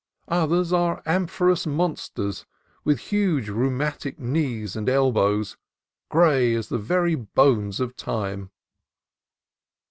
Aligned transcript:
Others 0.29 0.73
are 0.73 1.03
amorphous 1.05 1.67
monsters 1.67 2.47
with 2.83 2.97
huge 3.13 3.49
rheumatic 3.49 4.17
knees 4.17 4.75
and 4.75 4.89
elbows, 4.89 5.57
gray 6.09 6.55
as 6.55 6.69
the 6.69 6.79
very 6.79 7.13
bones 7.13 7.79
of 7.79 7.95
Time. 7.95 8.49